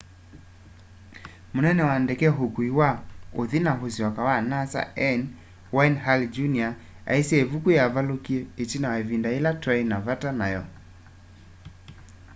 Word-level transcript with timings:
munene 1.53 1.83
wa 1.89 1.95
ndeke 2.03 2.27
ukui 2.45 2.69
wa 2.79 2.89
uthi 3.41 3.59
na 3.65 3.73
usyoka 3.87 4.21
wa 4.29 4.37
nasa 4.49 4.81
n 5.17 5.21
wayne 5.75 5.97
hale 6.03 6.25
jr 6.35 6.71
aisye 7.11 7.37
ivuyu 7.43 7.71
yavalukie 7.79 8.41
itina 8.63 8.87
wa 8.91 8.97
ivinda 9.03 9.29
yila 9.35 9.51
twai 9.61 9.83
na 9.91 9.97
vata 10.05 10.29
nayo 10.39 10.63